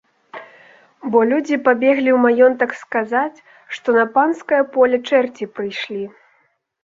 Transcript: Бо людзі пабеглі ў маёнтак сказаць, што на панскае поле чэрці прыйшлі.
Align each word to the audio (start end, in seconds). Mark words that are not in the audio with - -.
Бо 1.15 1.19
людзі 1.31 1.57
пабеглі 1.67 2.09
ў 2.13 2.19
маёнтак 2.25 2.71
сказаць, 2.83 3.43
што 3.75 3.87
на 3.99 4.05
панскае 4.15 4.61
поле 4.77 4.97
чэрці 5.11 5.51
прыйшлі. 5.59 6.03